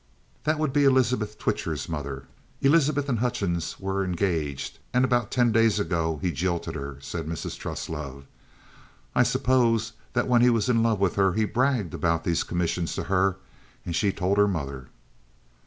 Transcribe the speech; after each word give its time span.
"That 0.45 0.57
would 0.57 0.73
be 0.73 0.83
Elizabeth 0.83 1.37
Twitcher's 1.37 1.87
mother. 1.87 2.25
Elizabeth 2.59 3.07
and 3.07 3.19
Hutchings 3.19 3.79
were 3.79 4.03
engaged, 4.03 4.79
and 4.95 5.05
about 5.05 5.29
ten 5.29 5.51
days 5.51 5.79
ago 5.79 6.17
he 6.23 6.31
jilted 6.31 6.73
her," 6.73 6.97
said 7.01 7.27
Mrs. 7.27 7.55
Truslove. 7.55 8.25
"I 9.13 9.21
suppose 9.21 9.93
that 10.13 10.27
when 10.27 10.41
he 10.41 10.49
was 10.49 10.69
in 10.69 10.81
love 10.81 10.99
with 10.99 11.17
her 11.17 11.33
he 11.33 11.45
bragged 11.45 11.93
about 11.93 12.23
these 12.23 12.41
commissions 12.43 12.95
to 12.95 13.03
her 13.03 13.35
and 13.85 13.95
she 13.95 14.11
told 14.11 14.39
her 14.39 14.47
mother." 14.47 14.87